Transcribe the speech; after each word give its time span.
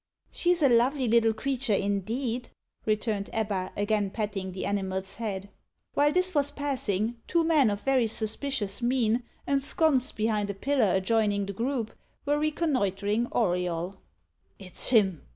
"She's 0.31 0.63
a 0.63 0.67
lovely 0.67 1.07
little 1.07 1.31
creature, 1.35 1.75
indeed," 1.75 2.49
returned 2.87 3.29
Ebba, 3.33 3.71
again 3.77 4.09
patting 4.09 4.51
the 4.51 4.65
animal's 4.65 5.17
head. 5.17 5.47
While 5.93 6.11
this 6.11 6.33
was 6.33 6.49
passing, 6.49 7.17
two 7.27 7.43
men 7.43 7.69
of 7.69 7.81
very 7.83 8.07
suspicious 8.07 8.81
mien, 8.81 9.21
ensconced 9.45 10.15
behind 10.15 10.49
a 10.49 10.55
pillar 10.55 10.91
adjoining 10.95 11.45
the 11.45 11.53
group, 11.53 11.91
were 12.25 12.39
reconnoitring 12.39 13.27
Auriol. 13.31 13.97
"It's 14.57 14.87
him!" 14.87 15.21